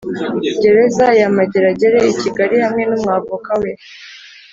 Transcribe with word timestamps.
gereza 0.61 1.07
ya 1.19 1.27
Mageragere 1.37 1.99
i 2.11 2.13
Kigali 2.21 2.55
hamwe 2.65 2.83
n’umwavoka 2.89 3.51
we. 3.61 3.71